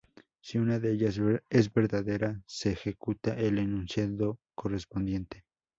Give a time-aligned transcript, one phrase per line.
[0.41, 1.21] Si una de ellas
[1.51, 5.45] es verdadera, se ejecuta el enunciado correspondiente.